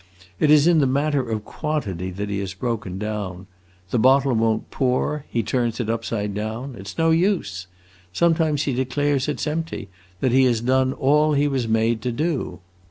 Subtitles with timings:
[0.39, 3.45] It is in the matter of quantity that he has broken down.
[3.91, 7.67] The bottle won't pour; he turns it upside down; it 's no use!
[8.11, 12.11] Sometimes he declares it 's empty that he has done all he was made to
[12.11, 12.61] do.